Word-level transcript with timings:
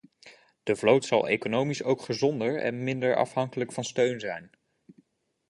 De 0.63 0.75
vloot 0.75 1.05
zal 1.05 1.27
economisch 1.27 1.83
ook 1.83 2.01
gezonder 2.01 2.61
en 2.61 2.83
minder 2.83 3.15
afhankelijk 3.15 3.71
van 3.71 3.83
steun 3.83 4.19
zijn. 4.19 4.49